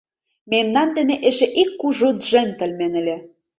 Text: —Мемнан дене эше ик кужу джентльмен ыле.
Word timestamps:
—Мемнан 0.51 0.89
дене 0.97 1.15
эше 1.27 1.47
ик 1.61 1.69
кужу 1.79 2.09
джентльмен 2.21 2.93
ыле. 3.01 3.17